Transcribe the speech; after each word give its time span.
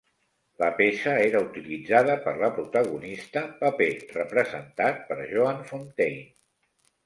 La 0.61 0.69
peça 0.77 1.11
era 1.25 1.41
utilitzada 1.47 2.15
per 2.23 2.33
la 2.45 2.49
protagonista, 2.57 3.45
paper 3.61 3.93
representat 4.17 5.07
per 5.13 5.23
Joan 5.33 5.65
Fontaine. 5.73 6.29